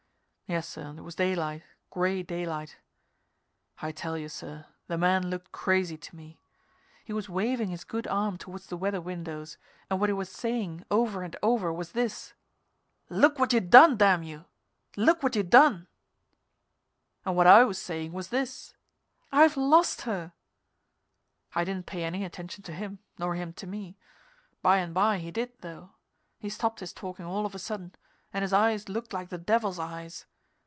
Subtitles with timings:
[0.47, 2.77] Yes, sir, it was daylight gray daylight.
[3.81, 6.41] I tell you, sir, the man looked crazy to me.
[7.05, 9.57] He was waving his good arm toward the weather windows,
[9.89, 12.33] and what he was saying, over and over, was this:
[13.09, 14.43] "Look what you done, damn you!
[14.97, 15.87] Look what you done!"
[17.23, 18.73] And what I was saying was this:
[19.31, 20.33] "I've lost her!"
[21.55, 23.97] I didn't pay any attention to him, nor him to me.
[24.61, 25.91] By and by he did, though.
[26.39, 27.95] He stopped his talking all of a sudden,
[28.33, 30.25] and his eyes looked like the devil's eyes.